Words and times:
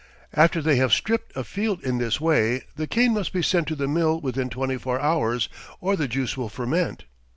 After 0.33 0.63
they 0.63 0.77
have 0.77 0.93
"stripped" 0.93 1.31
a 1.37 1.43
field 1.43 1.83
in 1.83 1.99
this 1.99 2.19
way, 2.19 2.63
the 2.75 2.87
cane 2.87 3.13
must 3.13 3.31
be 3.31 3.43
sent 3.43 3.67
to 3.67 3.75
the 3.75 3.87
mill 3.87 4.19
within 4.19 4.49
twenty 4.49 4.77
four 4.77 4.99
hours, 4.99 5.47
or 5.79 5.95
the 5.95 6.07
juice 6.07 6.35
will 6.35 6.49
ferment. 6.49 7.03